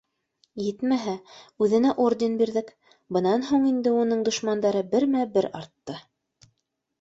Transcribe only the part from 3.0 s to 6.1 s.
бынан һуң инде уның дошмандары бермә-бер арт- I ты